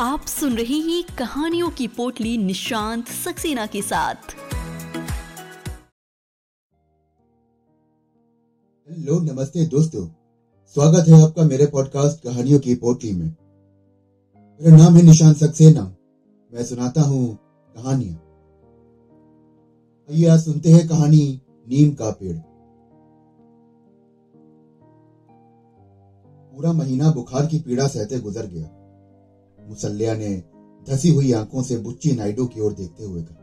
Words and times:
आप 0.00 0.20
सुन 0.20 0.56
रहे 0.56 0.76
हैं 0.76 1.16
कहानियों 1.18 1.70
की 1.70 1.88
पोटली 1.88 2.38
निशांत 2.38 3.08
सक्सेना 3.08 3.66
के 3.66 3.82
साथ। 3.82 4.14
हेलो, 8.90 9.20
नमस्ते 9.20 9.66
दोस्तों। 9.66 10.08
स्वागत 10.66 11.08
है 11.08 11.22
आपका 11.22 11.44
मेरे 11.44 11.66
पॉडकास्ट 11.66 12.22
कहानियों 12.22 12.60
की 12.60 12.74
पोटली 12.74 13.12
में। 13.12 13.36
मेरा 14.62 14.76
नाम 14.76 14.96
है 14.96 15.02
निशांत 15.02 15.36
सक्सेना। 15.36 15.96
मैं 16.54 16.64
सुनाता 16.64 17.02
हूँ 17.02 17.38
कहानियाँ। 17.76 18.16
आइए 20.10 20.26
आज 20.26 20.44
सुनते 20.44 20.72
हैं 20.72 20.88
कहानी 20.88 21.40
नीम 21.68 21.94
का 21.94 22.10
पेड़। 22.10 22.38
पूरा 26.54 26.72
महीना 26.72 27.10
बुखार 27.10 27.46
की 27.46 27.58
पीड़ा 27.58 27.88
सहते 27.88 28.20
गुजर 28.20 28.46
गया। 28.46 28.79
मुसल्लिया 29.70 30.14
ने 30.14 30.42
धसी 30.88 31.10
हुई 31.10 31.32
आँखों 31.32 31.62
से 31.62 31.78
बुच्ची 31.78 32.12
नायडू 32.12 32.46
की 32.46 32.60
ओर 32.60 32.72
देखते 32.72 33.04
हुए 33.04 33.22
कहा। 33.22 33.36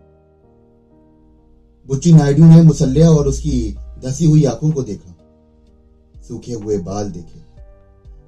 बुच्ची 1.87 2.13
नायडू 2.13 2.45
ने 2.45 2.61
मुसल्या 2.61 3.09
और 3.09 3.27
उसकी 3.27 3.75
धसी 3.99 4.25
हुई 4.25 4.45
आँखों 4.45 4.71
को 4.71 4.83
देखा। 4.83 5.13
सूखे 6.21 6.53
हुए 6.53 6.77
बाल 6.77 7.11
देखे। 7.11 7.39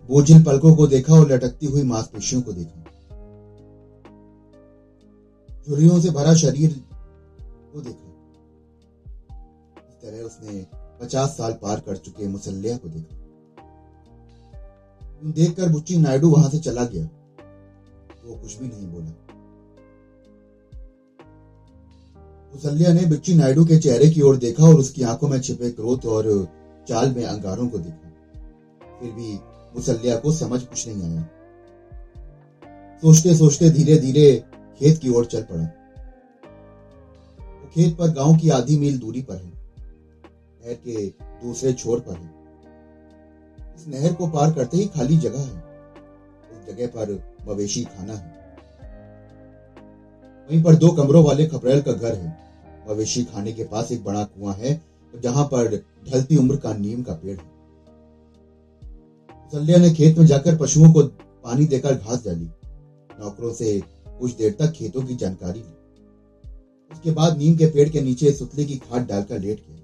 बोझिल 0.07 0.43
पलकों 0.43 0.75
को 0.75 0.88
देखा 0.88 1.13
और 1.13 1.31
लटकती 1.31 1.65
हुई 1.65 1.83
मांसपेशियों 1.83 2.41
को 2.41 2.53
देखा। 2.53 2.83
झुर्रियों 5.67 6.02
से 6.02 6.09
भरा 6.09 6.33
शरीर 6.33 6.83
को 7.73 7.81
देखा। 7.81 8.05
इस 9.89 9.95
तरह 9.95 10.17
उसने 10.17 10.67
पचास 10.73 11.29
साल 11.29 11.53
पार 11.53 11.79
कर 11.79 11.97
चुके 11.97 12.27
मुसल्लिया 12.27 12.77
को 12.77 12.89
देखा। 12.89 13.16
देखकर 15.31 15.69
बुच्ची 15.69 15.97
नायडू 15.97 16.29
वहाँ 16.29 16.49
से 16.49 16.59
चला 16.59 16.85
गया। 16.85 17.09
वो 18.25 18.35
कुछ 18.35 18.57
भी 18.59 18.67
नहीं 18.67 18.87
बोला। 18.87 19.11
मुसल्लिया 22.53 22.94
ने 22.94 23.05
बिच्ची 23.05 23.33
नायडू 23.33 23.66
के 23.66 23.77
चेहरे 23.77 24.09
की 24.09 24.21
ओर 24.21 24.38
देखा 24.38 24.63
और 24.63 24.75
उसकी 24.75 25.03
आँखों 25.03 25.27
में 25.27 25.41
छिपे 25.41 25.71
क्रोध 25.71 26.05
और 26.05 26.47
चाल 26.88 27.16
में 27.16 27.25
अंगारों 27.25 27.67
को 27.67 27.77
देखा। 27.77 28.09
फिर 29.02 29.11
भी 29.11 29.33
मुसल्लिया 29.75 30.16
को 30.16 30.31
समझ 30.31 30.61
कुछ 30.61 30.88
नहीं 30.88 31.03
आया। 31.03 31.29
सोचते 33.02 33.35
सोचते 33.35 33.69
धीरे 33.69 33.97
धीरे 33.97 34.44
खेत 34.79 34.97
की 34.97 35.09
ओर 35.09 35.25
चल 35.25 35.41
पड़ा। 35.41 35.63
वो 37.41 37.69
खेत 37.73 37.97
पर 37.97 38.09
गाँव 38.09 38.38
की 38.38 38.49
आधी 38.49 38.77
मील 38.77 38.99
दूरी 38.99 39.22
पर 39.22 39.35
है। 39.35 39.53
नहर 40.61 40.73
के 40.73 41.07
दूसरे 41.07 41.73
छोर 41.73 41.99
पर 41.99 42.13
है। 42.13 42.33
इस 43.75 43.88
नहर 43.88 44.13
को 44.13 44.27
पार 44.27 44.53
करते 44.53 44.77
ही 44.77 44.85
खाली 44.85 45.17
जगह 45.17 45.39
है। 45.39 45.69
जगह 46.73 46.88
पर 46.88 47.23
मवेशी 47.48 47.84
खाना 47.84 48.14
है। 48.14 48.38
वहीं 50.50 50.64
पर 50.64 50.75
दो 50.75 50.92
कमरों 50.92 51.23
वाले 51.23 51.45
खपरेल 51.45 51.81
का 51.81 51.92
घर 51.92 52.16
है। 52.16 52.38
मवेशी 52.89 53.23
खाने 53.23 53.53
के 53.53 53.64
पास 53.64 53.92
एक 53.92 54.03
बड़ा 54.03 54.23
कुआँ 54.23 54.53
है, 54.53 54.81
जहाँ 55.23 55.45
पर 55.45 55.75
ढलती 56.09 56.38
उम्र 56.38 56.56
का 56.56 56.73
नीम 56.73 57.03
का 57.03 57.14
पेड़ 57.14 57.38
है। 57.40 57.47
सल्या 59.52 59.78
ने 59.78 59.90
खेत 59.94 60.17
में 60.17 60.25
जाकर 60.25 60.58
पशुओं 60.58 60.92
को 60.94 61.03
पानी 61.44 61.66
देकर 61.66 61.95
घास 61.95 62.25
डाली। 62.25 62.50
नौकरों 63.20 63.53
से 63.53 63.81
कुछ 64.20 64.36
देर 64.36 64.56
तक 64.59 64.72
खेतों 64.72 65.02
की 65.02 65.16
जानकारी 65.16 65.59
ली। 65.59 65.73
उसके 66.92 67.12
बाद 67.12 67.38
नीम 67.38 67.56
के 67.58 67.66
पेड़ 67.66 67.90
के 67.90 68.02
नीचे 68.02 68.31
सुतले 68.31 68.66
की 68.66 68.78
खाद 68.78 69.08
डालकर 69.08 69.40
लेट 69.40 69.64
गया 69.67 69.75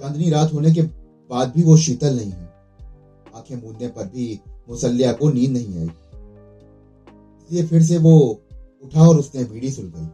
चांदनी 0.00 0.30
रात 0.30 0.52
होने 0.52 0.72
के 0.74 0.82
बाद 1.30 1.52
भी 1.56 1.62
वो 1.62 1.76
शीतल 1.76 2.16
नहीं 2.16 2.30
है। 2.30 2.41
आँखें 3.36 3.62
मूंदने 3.62 3.88
पर 3.88 4.04
भी 4.04 4.40
मुसल्लिया 4.68 5.12
को 5.12 5.30
नींद 5.30 5.50
नहीं 5.50 5.78
आई। 5.78 5.86
इसलिए 7.44 7.66
फिर 7.66 7.82
से 7.82 7.98
वो 7.98 8.18
उठा 8.82 9.08
और 9.08 9.18
उसने 9.18 9.44
बीड़ी 9.44 9.70
सुलगाई। 9.70 10.06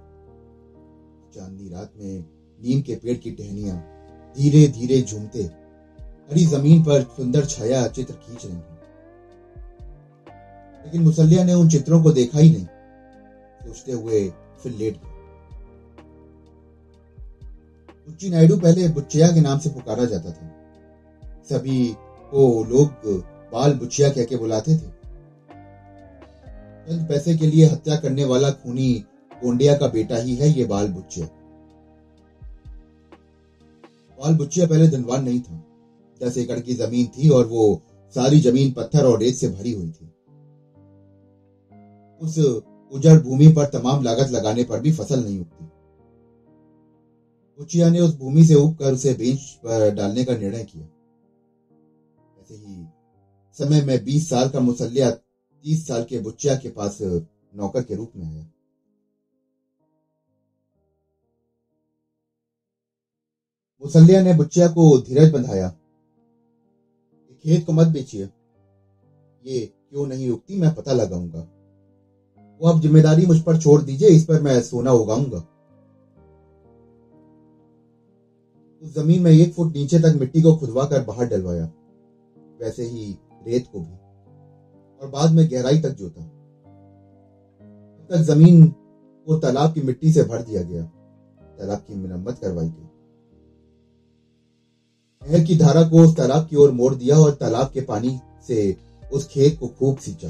चांदनी 1.35 1.69
रात 1.69 1.93
में 1.97 2.19
नीम 2.61 2.81
के 2.81 2.97
पेड़ 2.97 3.17
की 3.17 3.31
टहनियाँ 3.31 3.77
धीरे 4.37 4.67
धीरे 4.69 5.03
झूमते 5.03 5.43
हरी 6.31 6.45
ज़मीन 6.45 6.83
पर 6.83 7.03
सुंदर 7.03 7.45
छाया 7.45 7.89
चित्र 7.89 8.15
खींच 8.15 8.47
रही 8.47 8.55
थी। 8.55 8.77
लेकिन 10.85 11.03
मुसल्लिया 11.03 11.45
ने 11.45 11.55
उन 11.55 11.69
चित्रों 11.69 12.03
को 12.03 12.11
देखा 12.11 12.39
ही 12.39 12.51
नहीं। 12.51 12.67
सोचते 13.67 13.93
हुए 13.93 14.33
फिर 14.63 14.73
लेट 14.73 14.95
गए। 14.95 15.17
बुच्ची 18.07 18.31
नायडू 18.31 18.57
पहले 18.57 18.89
बुच्चिया 18.89 19.29
के 19.29 19.41
नाम 19.41 19.59
से 19.59 19.71
पुकारा 19.71 20.05
जाता 20.05 20.31
था। 20.31 20.55
सभी 21.45 21.97
को 22.31 22.65
लोग 22.65 23.07
बाल 23.53 23.75
बुचिया 23.75 24.09
कह 24.11 24.25
के 24.25 24.37
बुलाते 24.37 24.75
थे। 24.75 24.87
चंद 26.89 27.07
पैसे 27.09 27.37
के 27.39 27.47
लिए 27.47 27.67
हत्या 27.67 27.97
करने 27.97 28.25
वाला 28.25 28.51
खूनी 28.51 28.93
कोंडिया 29.33 29.77
का 29.77 29.89
बेटा 29.89 30.17
ही 30.17 30.35
है 30.35 30.49
ये 30.49 30.65
बाल 30.65 30.89
बुचिया। 30.89 31.27
बाल 34.19 34.35
बुचिया 34.35 34.67
पहले 34.67 34.89
धनवान 34.89 35.25
नहीं 35.25 35.41
था। 35.41 35.65
दस 36.21 36.39
एकड़ 36.39 36.59
की 36.61 36.75
ज़मीन 36.75 37.07
थी 37.07 37.29
और 37.29 37.47
वो 37.47 37.83
सारी 38.15 38.41
ज़मीन 38.41 38.73
पत्थर 38.73 39.05
और 39.05 39.19
रेत 39.21 39.35
से 39.35 39.49
भरी 39.49 39.73
हुई 39.73 39.91
थी। 39.91 40.13
उस 42.21 42.39
उजड़ 42.93 43.19
भूमि 43.21 43.49
पर 43.49 43.65
तमाम 43.65 44.03
लागत 44.03 44.31
लगाने 44.31 44.65
पर 44.65 44.81
भी 44.81 44.93
फ़सल 44.93 45.25
नहीं 45.25 45.41
उगती। 45.41 45.65
बुचिया 47.59 47.91
ने 47.91 48.01
उस 48.01 48.19
भूमि 48.19 48.45
से 48.45 48.55
उगकर 48.55 48.93
उसे 48.93 49.13
बेंच 49.15 49.41
पर 49.65 49.95
डालने 49.95 50.25
का 50.25 50.37
निर्णय 50.37 50.65
किया। 50.65 50.89
ऐसे 52.51 52.67
ही। 52.67 52.87
समय 53.57 53.83
में 53.83 54.05
बीस 54.05 54.29
साल 54.31 54.49
का 54.49 54.61
मुसलिया 54.61 55.11
तीस 55.11 55.87
साल 55.89 56.05
के 56.05 56.19
बुच्चिया 56.19 56.55
के 56.57 56.69
पास 56.69 56.99
नौकर 57.03 57.83
के 57.83 57.95
रूप 57.95 58.13
में 58.17 58.27
आया। 58.27 58.47
मुसलिया 63.83 64.23
ने 64.23 64.33
बुच्चिया 64.35 64.69
को 64.69 64.99
धीरज 64.99 65.33
बंधाया। 65.33 65.69
खेत 67.45 67.67
को 67.67 67.73
मत 67.73 67.87
बेचिए। 67.87 68.29
ये 69.45 69.61
क्यों 69.91 70.07
नहीं 70.07 70.31
उगती 70.31 70.61
मैं 70.61 70.75
पता 70.75 70.93
लगाऊँगा। 70.93 71.41
वो 72.61 72.69
अब 72.69 72.81
ज़िम्मेदारी 72.81 73.27
मुझ 73.27 73.41
पर 73.41 73.61
छोड़ 73.61 73.83
दीजिए, 73.83 74.09
इस 74.09 74.25
पर 74.25 74.41
मैं 74.43 74.61
सोना 74.63 74.93
उगाऊँगा। 74.93 75.39
उस 78.83 78.95
ज़मीन 78.95 79.23
में 79.23 79.31
एक 79.31 79.55
फुट 79.55 79.73
नीचे 79.75 79.99
तक 79.99 80.17
मिट्टी 80.17 80.43
को 80.43 80.57
खुदवा 80.57 80.85
कर 80.85 81.05
बाहर 81.05 81.27
डलवाया। 81.27 81.73
वैसे 82.61 82.85
ही 82.85 83.19
रेत 83.47 83.67
को 83.73 83.81
भी। 83.81 83.95
और 85.03 85.11
बाद 85.11 85.31
में 85.31 85.51
गहराई 85.51 85.81
तक 85.81 85.91
जोता। 85.91 86.23
तक 88.11 88.17
ज़मीन 88.17 88.67
को 89.27 89.39
तालाब 89.39 89.73
की 89.73 89.83
मिट्टी 89.83 90.13
से 90.13 90.23
भर 90.23 90.43
दिया 90.43 90.63
गया। 90.63 90.83
तालाब 91.59 91.79
की 91.79 91.95
मरम्मत 91.95 92.39
करवाई 92.39 92.69
गई। 92.69 92.85
नहर 95.23 95.45
की 95.45 95.57
धारा 95.57 95.83
को 95.83 95.99
उस 95.99 96.17
तालाब 96.17 96.47
की 96.47 96.57
ओर 96.57 96.71
मोड़ 96.71 96.95
दिया 96.95 97.17
और 97.17 97.31
तालाब 97.31 97.71
के 97.71 97.81
पानी 97.81 98.21
से 98.47 98.77
उस 99.13 99.29
खेत 99.29 99.59
को 99.61 99.69
खूब 99.69 99.99
सींचा। 99.99 100.29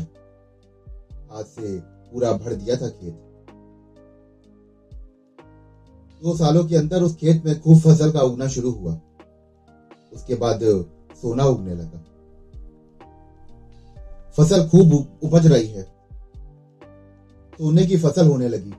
हाथ 1.31 1.44
से 1.44 1.81
पूरा 1.81 2.33
भर 2.33 2.55
दिया 2.55 2.77
था 2.77 2.88
खेत। 2.88 3.25
दो 6.22 6.37
सालों 6.37 6.65
के 6.65 6.77
अंदर 6.77 7.03
उस 7.03 7.17
खेत 7.17 7.44
में 7.44 7.61
खूब 7.61 7.78
फ़सल 7.78 8.12
का 8.12 8.21
उगना 8.21 8.49
शुरू 8.49 8.71
हुआ। 8.71 9.00
उसके 10.12 10.34
बाद 10.34 10.61
सोना 11.22 11.44
उगने 11.44 11.75
लगा। 11.75 12.05
फ़सल 14.38 14.69
खूब 14.69 14.93
उपज 15.22 15.47
रही 15.47 15.69
है। 15.69 15.82
सोने 17.59 17.87
की 17.87 17.97
फ़सल 17.97 18.26
होने 18.26 18.49
लगी। 18.49 18.71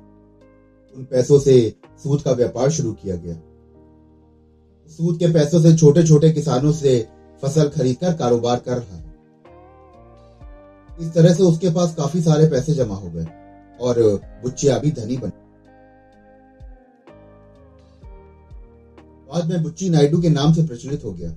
उन 0.95 1.03
पैसों 1.03 1.39
से 1.39 1.75
सूद 2.03 2.21
का 2.21 2.31
व्यापार 2.31 2.69
शुरू 2.69 2.93
किया 2.93 3.15
गया। 3.15 3.33
सूद 4.91 5.17
के 5.19 5.27
पैसों 5.27 5.61
से 5.61 5.75
छोटे 5.77 6.03
छोटे 6.03 6.31
किसानों 6.31 6.71
से 6.71 7.07
फ़सल 7.43 7.69
खरीदकर 7.69 8.13
कारोबार 8.13 8.59
कर 8.59 8.77
रहा 8.77 8.97
इस 11.01 11.13
तरह 11.13 11.33
से 11.33 11.43
उसके 11.43 11.69
पास 11.69 11.95
काफ़ी 11.95 12.21
सारे 12.21 12.47
पैसे 12.47 12.73
जमा 12.73 12.95
हो 12.95 13.09
गए 13.09 13.25
और 13.81 14.21
बुच्चिया 14.43 14.79
भी 14.79 14.91
धनी 14.91 15.17
बन 15.17 15.31
बाद 19.29 19.49
में 19.49 19.63
बुच्ची 19.63 19.89
नायडू 19.89 20.21
के 20.21 20.29
नाम 20.29 20.53
से 20.53 20.67
प्रचलित 20.67 21.03
हो 21.05 21.11
गया। 21.13 21.29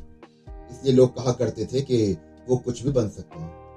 इसलिए 0.70 0.92
लोग 0.92 1.16
कहा 1.16 1.32
करते 1.32 1.66
थे 1.66 1.80
कि 1.80 2.16
वो 2.48 2.56
कुछ 2.56 2.82
भी 2.82 2.90
बन 2.90 3.08
सकते 3.08 3.38
हैं। 3.38 3.71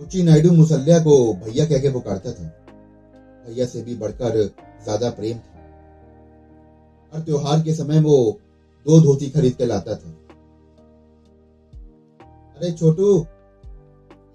बुच्ची 0.00 0.22
नायडू 0.22 0.50
मुसल्लिया 0.52 0.98
को 0.98 1.12
भैया 1.34 1.64
कह 1.66 1.78
के 1.78 1.90
पुकारता 1.92 2.32
था। 2.32 2.44
भैया 3.46 3.66
से 3.66 3.82
भी 3.82 3.94
बढ़कर 3.94 4.42
ज़्यादा 4.84 5.10
प्रेम 5.10 5.38
था। 5.38 5.54
हर 7.12 7.22
त्योहार 7.22 7.62
के 7.62 7.74
समय 7.74 8.00
वो 8.00 8.16
दो 8.86 9.00
धोती 9.00 9.30
खरीद 9.30 9.54
के 9.54 9.66
लाता 9.66 9.94
था। 9.94 10.10
अरे 12.56 12.72
छोटू, 12.72 13.26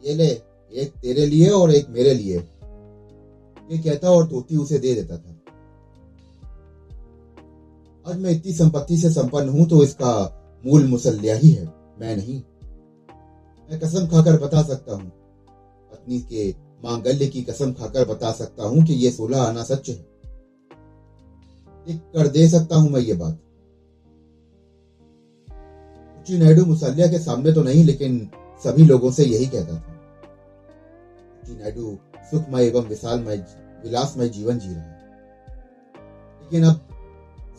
ये 0.04 0.13
ले, 0.13 0.28
एक 0.72 0.94
तेरे 1.02 1.25
लिए 1.25 1.50
और 1.50 1.72
एक 1.72 1.90
मेरे 1.90 2.14
लिए। 2.14 2.38
ये 2.38 3.78
कहता 3.80 4.12
और 4.12 4.28
धोती 4.28 4.57
उसे 4.57 4.80
दे 4.80 4.94
देता 4.96 5.18
था। 5.18 5.38
आज 8.06 8.19
मैं 8.19 8.31
इतनी 8.31 8.54
संपत्ति 8.54 8.98
से 8.98 9.10
संपन्न 9.12 9.50
हूँ 9.50 9.68
तो 9.69 9.84
इसका 9.84 10.14
मूल 10.64 10.88
मुसल्लिया 10.88 11.36
ही 11.36 11.52
है, 11.52 11.66
मैं 12.00 12.16
नहीं। 12.16 12.42
मैं 13.69 13.80
कसम 13.80 14.07
खाकर 14.07 14.40
बता 14.40 14.62
सकता 14.64 14.96
हूँ 14.96 15.12
पत्नी 15.92 16.20
के 16.20 16.56
मांगल्य 16.84 17.28
की 17.28 17.42
कसम 17.42 17.74
खाकर 17.74 18.08
बता 18.08 18.32
सकता 18.32 18.64
हूँ 18.64 18.86
कि 18.86 18.94
ये 18.94 19.12
सोलह 19.12 19.42
आना 19.42 19.64
सच 19.64 19.90
है। 19.90 20.12
कर 21.90 22.28
दे 22.28 22.50
सकता 22.50 22.76
हूँ 22.76 22.90
मैं 22.90 23.02
ये 23.02 23.14
बात। 23.14 23.40
उच्ची 26.20 26.38
नायडू 26.38 26.66
मुसलिया 26.66 27.08
के 27.08 27.20
सामने 27.20 27.54
तो 27.54 27.64
नहीं, 27.64 27.86
लेकिन 27.86 28.30
सभी 28.64 28.86
लोगों 28.86 29.12
से 29.12 29.24
यही 29.26 29.48
कहता 29.48 29.74
था। 29.74 30.02
उच्ची 31.40 31.56
नायडू 31.56 31.98
सुखमय 32.18 32.66
एवं 32.66 32.82
विशालमय, 32.82 33.38
विलासमय 33.84 34.30
जीवन 34.30 34.60
जी 34.60 34.68
रहा 34.68 34.84
है। 34.84 35.02
लेकिन 36.42 36.64
अब 36.64 36.88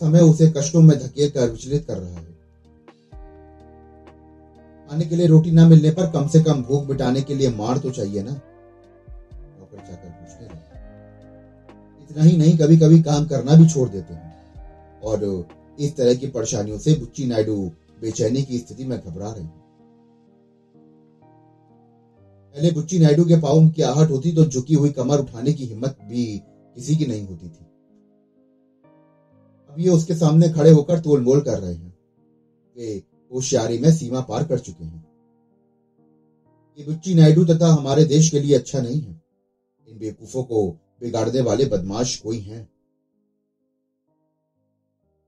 समय 0.00 0.20
उसे 0.20 0.52
कष्टों 0.56 0.82
में 0.82 0.98
धकेल 0.98 1.30
कर 1.30 1.50
विचलित 1.50 1.86
कर 1.86 1.96
रहा 1.96 2.18
है। 2.18 2.31
खाने 4.92 5.04
के 5.04 5.16
लिए 5.16 5.26
रोटी 5.26 5.50
ना 5.50 5.66
मिलने 5.68 5.90
पर 5.90 6.10
कम 6.10 6.26
से 6.28 6.40
कम 6.44 6.62
भूख 6.62 6.84
बिटाने 6.86 7.20
के 7.22 7.34
लिए 7.34 7.50
मार 7.50 7.78
तो 7.78 7.90
चाहिए 7.90 8.22
ना। 8.22 8.30
नौकर 8.30 9.76
जाकर 9.78 10.08
पूछने 10.08 10.46
लगा 10.46 12.00
इतना 12.00 12.22
ही 12.22 12.36
नहीं 12.36 12.56
कभी 12.58 12.76
कभी 12.76 13.02
काम 13.02 13.24
करना 13.26 13.54
भी 13.56 13.68
छोड़ 13.68 13.88
देते 13.88 14.14
हैं। 14.14 15.00
और 15.02 15.24
इस 15.78 15.96
तरह 15.96 16.14
की 16.14 16.26
परेशानियों 16.28 16.78
से 16.78 16.94
बुच्ची 16.94 17.26
नायडू 17.26 17.56
बेचैनी 18.00 18.42
की 18.42 18.58
स्थिति 18.58 18.84
में 18.84 18.98
घबरा 18.98 19.30
रही 19.30 19.46
पहले 22.54 22.70
बुच्ची 22.70 22.98
नायडू 22.98 23.24
के 23.24 23.36
पाओ 23.40 23.66
की 23.68 23.82
आहट 23.82 24.10
होती 24.10 24.32
तो 24.32 24.44
झुकी 24.44 24.74
हुई 24.74 24.90
कमर 24.90 25.20
उठाने 25.20 25.52
की 25.52 25.66
हिम्मत 25.66 25.96
भी 26.02 26.26
किसी 26.76 26.96
की 26.96 27.06
नहीं 27.06 27.26
होती 27.26 27.48
थी। 27.48 27.64
अब 29.70 29.78
ये 29.78 29.88
उसके 29.90 30.14
सामने 30.14 30.48
खड़े 30.50 30.70
होकर 30.70 31.00
तोल 31.00 31.20
मोल 31.20 31.40
कर 31.40 31.58
रहे 31.58 31.74
हैं 31.74 31.94
वे 32.76 33.02
होशियारी 33.32 33.78
में 33.78 33.92
सीमा 33.92 34.20
पार 34.20 34.44
कर 34.44 34.58
चुके 34.58 34.84
हैं। 34.84 35.12
ये 36.78 36.84
बुच्ची 36.84 37.14
नायडू 37.14 37.44
तथा 37.44 37.66
हमारे 37.66 38.04
देश 38.04 38.30
के 38.30 38.40
लिए 38.40 38.56
अच्छा 38.56 38.80
नहीं 38.80 39.00
है। 39.00 39.22
इन 39.88 39.98
बेवकूफों 39.98 40.44
को 40.44 40.70
बिगाड़ने 41.00 41.40
वाले 41.40 41.64
बदमाश 41.64 42.16
कोई 42.16 42.40
हैं। 42.40 42.70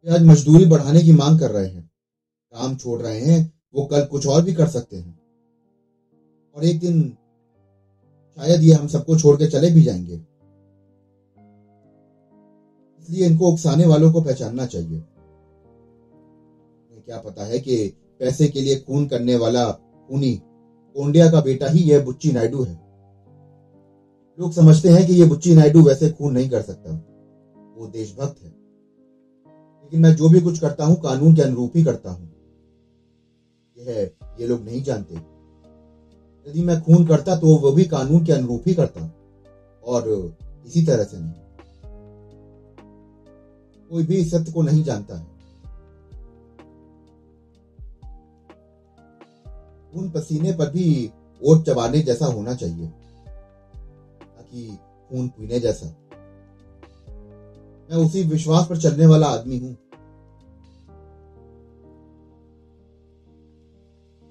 वे 0.05 0.15
आज 0.15 0.23
मजदूरी 0.23 0.65
बढ़ाने 0.65 1.01
की 1.01 1.13
मांग 1.13 1.41
कर 1.41 1.51
रहे 1.51 1.67
हैं। 1.67 1.91
काम 2.53 2.77
छोड़ 2.77 3.03
रहे 3.03 3.21
हैं, 3.21 3.61
वो 3.75 3.85
कल 3.85 4.05
कुछ 4.05 4.27
और 4.27 4.43
भी 4.43 4.55
कर 4.55 4.69
सकते 4.69 4.97
हैं। 4.97 5.19
और 6.55 6.65
एक 6.65 6.81
दिन 6.81 7.17
शायद 8.37 8.63
ये 8.63 8.73
हम 8.73 8.89
सबको 8.89 9.19
छोड़ 9.19 9.37
के 9.37 9.47
चले 9.47 9.71
भी 9.71 9.83
जाएँगे। 9.83 10.15
इसलिए 13.01 13.27
इनको 13.27 13.53
उकसाने 13.53 13.87
वालों 13.87 14.13
को 14.13 14.21
पहचानना 14.21 14.67
चाहिए। 14.67 15.03
क्या 17.07 17.19
पता 17.19 17.45
है 17.45 17.59
कि 17.59 17.89
पैसे 18.21 18.49
के 18.49 18.61
लिए 18.61 18.81
खून 18.81 19.07
करने 19.07 19.37
वाला 19.37 19.71
खूनी 20.09 20.43
कोंडिया 20.95 21.31
का 21.31 21.41
बेटा 21.41 21.69
ही 21.69 21.81
यह 21.81 22.05
बुच्ची 22.05 22.33
नायडू 22.33 22.63
है। 22.63 22.85
लोग 24.41 24.53
समझते 24.53 24.89
हैं 24.89 25.07
कि 25.07 25.13
यह 25.13 25.29
बुच्ची 25.29 25.55
नायडू 25.55 25.83
वैसे 25.83 26.11
खून 26.11 26.33
नहीं 26.33 26.51
कर 26.51 26.63
सकता। 26.63 26.91
वो 27.79 27.87
देशभक्त 27.87 28.43
है। 28.43 28.51
लेकिन 29.85 30.01
मैं 30.01 30.17
जो 30.17 30.29
भी 30.29 30.41
कुछ 30.41 30.59
करता 30.59 30.85
हूँ, 30.85 30.97
कानून 30.97 31.35
के 31.37 31.43
अनुरूप 31.43 31.73
ही 31.77 31.85
करता 31.85 32.11
हूँ। 32.11 32.31
यह, 33.79 34.11
ये 34.41 34.47
लोग 34.47 34.65
नहीं 34.65 34.83
जानते। 34.83 35.15
यदि 36.51 36.63
मैं 36.63 36.83
खून 36.83 37.07
करता 37.07 37.37
तो 37.37 37.57
वो 37.57 37.73
भी 37.73 37.85
कानून 37.85 38.25
के 38.25 38.33
अनुरूप 38.33 38.63
ही 38.67 38.75
करता। 38.75 39.15
और 39.85 40.35
इसी 40.67 40.87
तरह 40.87 41.05
से 41.05 41.17
नहीं। 41.17 41.33
कोई 43.91 44.05
भी 44.05 44.25
सत्य 44.25 44.53
को 44.53 44.63
नहीं 44.63 44.85
जानता 44.85 45.19
है। 45.19 45.34
खून 49.95 50.11
पसीने 50.11 50.53
पर 50.53 50.71
भी 50.71 51.11
ओट 51.45 51.67
चबाने 51.67 52.01
जैसा 52.01 52.27
होना 52.27 52.55
चाहिए। 52.55 52.87
ताकि 54.23 54.79
खून 55.11 55.29
पीने 55.29 55.61
जैसा। 55.61 55.87
मैं 57.91 57.97
उसी 57.97 58.23
विश्वास 58.23 58.67
पर 58.71 58.77
चलने 58.77 59.07
वाला 59.07 59.27
आदमी 59.27 59.59
हूँ। 59.59 59.75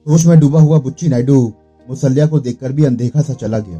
सोच 0.07 0.25
में 0.25 0.39
डूबा 0.39 0.61
हुआ 0.61 0.79
बुच्ची 0.79 1.07
नायडू 1.07 1.53
मुसलिया 1.89 2.27
को 2.27 2.39
देखकर 2.39 2.71
भी 2.71 2.85
अनदेखा 2.85 3.21
सा 3.21 3.33
चला 3.33 3.59
गया। 3.59 3.79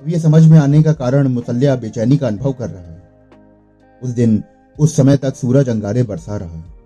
अब 0.00 0.08
यह 0.08 0.18
समझ 0.18 0.46
में 0.46 0.58
आने 0.58 0.82
का 0.82 0.92
कारण 0.92 1.28
मुसलिया 1.28 1.76
बेचैनी 1.76 2.16
का 2.16 2.26
अनुभव 2.26 2.52
कर 2.52 2.70
रहा 2.70 2.82
है। 2.82 3.10
उस 4.02 4.10
दिन, 4.10 4.42
उस 4.80 4.96
समय 4.96 5.16
तक 5.16 5.34
सूरज 5.34 5.68
अंगारे 5.68 6.02
बरसा 6.02 6.36
रहा 6.36 6.56
है। 6.56 6.79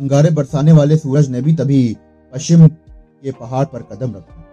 अंगारे 0.00 0.30
बरसाने 0.30 0.72
वाले 0.72 0.96
सूरज 0.96 1.28
ने 1.30 1.40
भी 1.42 1.52
तभी 1.56 1.96
पश्चिम 2.32 2.66
के 2.68 3.32
पहाड़ 3.32 3.64
पर 3.64 3.82
कदम 3.82 4.14
रखा। 4.14 4.44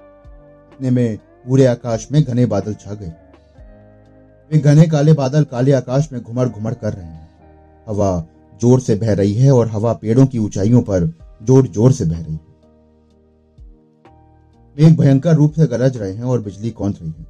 इतने 0.73 0.89
में 0.91 1.17
पूरे 1.45 1.65
आकाश 1.65 2.07
में 2.11 2.21
घने 2.23 2.45
बादल 2.45 2.73
छा 2.73 2.93
गए। 2.93 3.11
वे 4.51 4.59
घने 4.59 4.87
काले 4.87 5.13
बादल 5.13 5.43
काले 5.43 5.71
आकाश 5.71 6.09
में 6.13 6.21
घुमड़ 6.21 6.47
घुमड़ 6.49 6.73
कर 6.73 6.93
रहे 6.93 7.05
हैं। 7.05 7.29
हवा 7.87 8.09
ज़ोर 8.61 8.79
से 8.79 8.95
बह 8.95 9.13
रही 9.13 9.33
है 9.33 9.51
और 9.51 9.67
हवा 9.67 9.93
पेड़ों 9.93 10.25
की 10.25 10.37
ऊंचाइयों 10.37 10.81
पर 10.81 11.05
ज़ोर 11.41 11.67
ज़ोर 11.67 11.91
से 11.91 12.05
बह 12.05 12.19
रही 12.19 12.33
है। 12.33 12.45
मेघ 14.77 14.97
भयंकर 14.99 15.35
रूप 15.35 15.53
से 15.53 15.67
गरज 15.67 15.97
रहे 15.97 16.13
हैं 16.13 16.23
और 16.23 16.41
बिजली 16.41 16.71
कौंध 16.71 16.95
रही 17.01 17.09
है। 17.09 17.25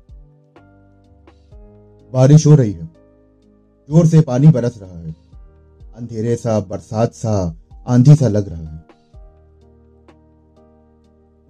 बारिश 2.12 2.48
हो 2.48 2.56
रही 2.56 2.72
है। 2.74 2.86
ज़ोर 3.90 4.08
से 4.08 4.22
पानी 4.24 4.48
बरस 4.50 4.80
रहा 4.82 5.00
है। 5.00 5.16
अंधेरे 5.98 6.36
सा, 6.36 6.60
बरसात 6.60 7.14
सा 7.14 7.56
आंधी 7.88 8.16
सा 8.16 8.28
लग 8.28 8.50
रहा 8.50 8.60
है। 8.60 8.86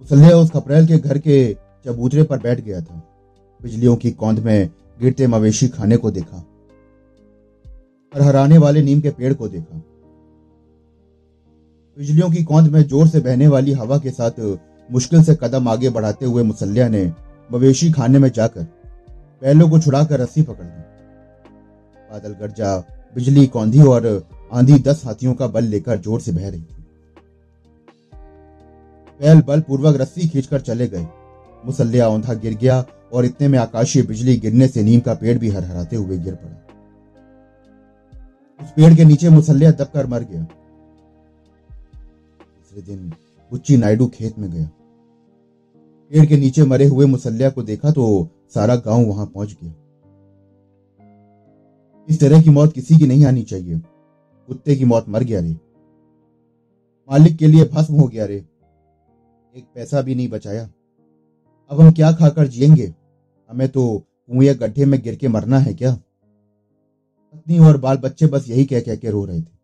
मुसल्लिया 0.02 0.36
उस 0.36 0.50
खपरेल 0.50 0.86
के 0.86 0.98
घर 0.98 1.18
के 1.18 1.38
चबूतरे 1.86 2.22
पर 2.22 2.38
बैठ 2.38 2.60
गया 2.60 2.80
था। 2.80 3.02
बिजलियों 3.60 3.96
की 3.96 4.10
कौंध 4.12 4.38
में 4.38 4.70
गिरते 4.98 5.26
मवेशी 5.26 5.68
खाने 5.68 5.96
को 5.96 6.10
देखा 6.10 6.36
और 8.12 8.22
हराने 8.22 8.58
वाले 8.58 8.82
नीम 8.82 9.00
के 9.00 9.10
पेड़ 9.10 9.32
को 9.34 9.48
देखा। 9.48 9.82
बिजलियों 11.96 12.30
की 12.30 12.42
कौंध 12.44 12.68
में 12.68 12.82
ज़ोर 12.82 13.08
से 13.08 13.20
बहने 13.20 13.46
वाली 13.48 13.72
हवा 13.72 13.98
के 13.98 14.10
साथ 14.10 14.40
मुश्किल 14.88 15.22
से 15.22 15.34
कदम 15.34 15.68
आगे 15.68 15.90
बढ़ाते 15.90 16.26
हुए 16.26 16.42
मुसल्लिया 16.42 16.88
ने 16.88 17.04
मवेशी 17.50 17.90
खाने 17.92 18.18
में 18.18 18.30
जाकर 18.30 18.62
बैलों 19.42 19.68
को 19.70 19.78
छुड़ाकर 19.80 20.20
रस्सी 20.20 20.42
पकड़ 20.42 20.64
ली। 20.64 20.82
बादल, 22.10 22.32
गरजा, 22.40 22.76
बिजली, 23.16 23.46
कौंधी 23.46 23.82
और 23.82 24.06
आंधी 24.50 24.78
दस 24.78 25.02
हाथियों 25.04 25.34
का 25.34 25.46
बल 25.46 25.64
लेकर 25.64 25.98
ज़ोर 26.00 26.20
से 26.20 26.32
बह 26.32 26.48
रही 26.50 26.60
थी। 26.60 26.84
बैल 29.20 29.40
बल 29.42 29.60
पूर्वक 29.60 29.96
रस्सी 30.00 30.28
खींचकर 30.28 30.60
चले 30.60 30.86
गए। 30.88 31.06
मुसल्लिया 31.64 32.08
औंधा 32.08 32.34
गिर 32.34 32.54
गया 32.54 32.84
और 33.12 33.24
इतने 33.24 33.48
में 33.48 33.58
आकाशीय 33.58 34.02
बिजली 34.02 34.36
गिरने 34.36 34.68
से 34.68 34.82
नीम 34.82 35.00
का 35.00 35.14
पेड़ 35.14 35.38
भी 35.38 35.48
हरहराते 35.50 35.96
हुए 35.96 36.18
गिर 36.18 36.34
पड़ा। 36.34 36.56
उस 38.60 38.70
पेड़ 38.76 38.94
के 38.96 39.04
नीचे 39.04 39.28
मुसल्लिया 39.28 39.70
दबकर 39.72 40.06
मर 40.06 40.22
गया। 40.22 40.42
दूसरे 42.40 42.82
दिन 42.82 43.12
बुच्ची 43.52 43.76
नायडू 43.76 44.06
खेत 44.06 44.38
में 44.38 44.50
गया। 44.50 44.64
पेड़ 46.10 46.26
के 46.26 46.36
नीचे 46.36 46.62
मरे 46.64 46.86
हुए 46.86 47.06
मुसल्लिया 47.06 47.50
को 47.50 47.62
देखा 47.62 47.90
तो 47.90 48.28
सारा 48.54 48.76
गाँव 48.78 49.04
वहाँ 49.04 49.26
पहुँच 49.26 49.56
गया। 49.62 49.74
इस 52.08 52.20
तरह 52.20 52.42
की 52.42 52.50
मौत 52.50 52.72
किसी 52.72 52.96
की 52.98 53.06
नहीं 53.06 53.24
आनी 53.26 53.42
चाहिए। 53.42 53.80
कुत्ते 54.48 54.76
की 54.76 54.84
मौत 54.84 55.08
मर 55.08 55.22
गया 55.22 55.40
रे। 55.40 55.52
मालिक 57.10 57.36
के 57.36 57.46
लिए 57.46 57.64
भस्म 57.64 57.94
हो 57.94 58.08
गया 58.08 58.24
रे। 58.26 58.36
एक 59.56 59.66
पैसा 59.74 60.02
भी 60.02 60.14
नहीं 60.14 60.28
बचाया। 60.28 60.70
अब 61.70 61.80
हम 61.80 61.92
क्या 61.92 62.12
खाकर 62.12 62.46
जिएँगे? 62.46 62.94
हमें 63.50 63.68
तो 63.68 63.98
कुएँ 63.98 64.54
गड्ढे 64.54 64.84
में 64.84 65.00
गिर 65.02 65.16
के 65.16 65.28
मरना 65.28 65.58
है 65.58 65.74
क्या? 65.74 65.94
पत्नी 67.34 67.58
और 67.58 67.76
बाल 67.76 67.96
बच्चे 67.96 68.26
बस 68.26 68.48
यही 68.48 68.64
कह 68.64 68.80
कह 68.80 68.96
के 68.96 69.10
रो 69.10 69.24
रहे 69.24 69.40
थे। 69.40 69.58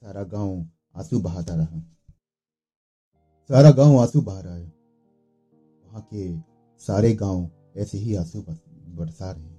सारा 0.00 0.22
गाँव 0.22 0.66
आँसू 0.96 1.20
बहाता 1.20 1.54
रहा। 1.54 1.80
सारा 3.48 3.70
गाँव 3.70 4.00
आँसू 4.00 4.20
बहा 4.20 4.40
रहा 4.40 4.54
है। 4.54 4.72
वहाँ 5.86 6.08
के 6.14 6.38
सारे 6.78 7.14
गाँव 7.14 7.50
ऐसे 7.76 7.98
ही 7.98 8.14
आँसू 8.14 8.44
बरसा 8.88 9.30
रहे 9.30 9.49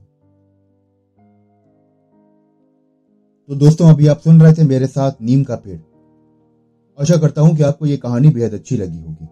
तो 3.51 3.55
दोस्तों, 3.55 3.89
अभी 3.89 4.08
आप 4.08 4.20
सुन 4.20 4.41
रहे 4.41 4.53
थे 4.53 4.63
मेरे 4.63 4.88
साथ 4.88 5.12
नीम 5.22 5.43
का 5.43 5.55
पेड़। 5.55 5.79
आशा 6.98 7.17
करता 7.17 7.41
हूँ 7.41 7.55
कि 7.58 7.63
आपको 7.63 7.86
ये 7.86 7.98
कहानी 7.98 8.29
बेहद 8.29 8.53
अच्छी 8.53 8.77
लगी 8.77 9.00
होगी। 9.00 9.25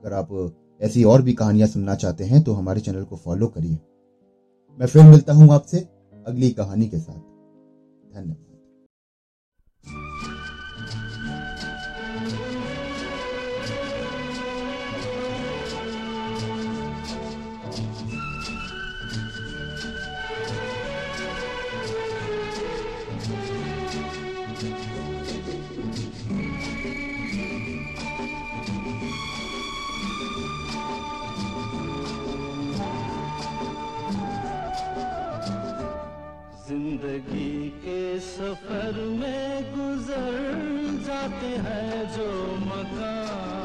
अगर 0.00 0.12
आप 0.12 0.54
ऐसी 0.80 1.04
और 1.04 1.22
भी 1.22 1.32
कहानियाँ 1.32 1.68
सुनना 1.68 1.94
चाहते 1.94 2.24
हैं 2.24 2.42
तो 2.42 2.52
हमारे 2.52 2.80
चैनल 2.80 3.04
को 3.04 3.16
फॉलो 3.16 3.46
करिए। 3.46 3.78
मैं 4.78 4.86
फिर 4.86 5.02
मिलता 5.02 5.32
हूँ 5.32 5.52
आपसे 5.52 5.78
अगली 6.26 6.50
कहानी 6.50 6.88
के 6.88 6.98
साथ। 6.98 7.20
धन्यवाद। 8.14 8.51
ज़िंदगी 36.68 37.68
के 37.84 38.02
सफ़र 38.20 39.00
में 39.20 39.64
गुजर 39.72 40.36
जाते 41.06 41.50
हैं 41.66 41.96
जो 42.16 42.28
मकान। 42.66 43.62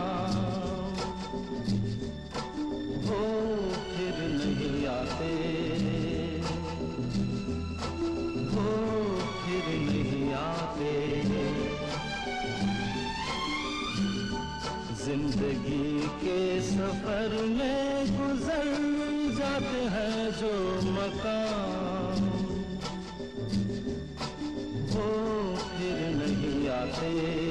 वो 26.97 27.09
फिर 27.11 27.13
नहीं 27.13 27.29
आते 27.29 27.46